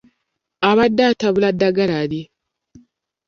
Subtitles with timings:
[0.69, 2.23] Abadde atabula ddagala lye.